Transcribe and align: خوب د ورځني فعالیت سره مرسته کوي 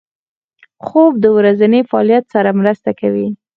خوب 0.85 1.11
د 1.23 1.25
ورځني 1.37 1.81
فعالیت 1.89 2.25
سره 2.33 2.49
مرسته 2.59 2.91
کوي 2.99 3.27